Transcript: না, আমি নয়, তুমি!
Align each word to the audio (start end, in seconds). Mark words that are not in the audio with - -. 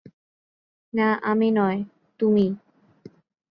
না, 0.93 1.07
আমি 1.23 1.47
নয়, 1.51 1.79
তুমি! 2.19 2.45